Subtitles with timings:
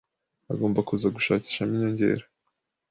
[0.53, 2.23] agomba kuza gushakishamo inyongera.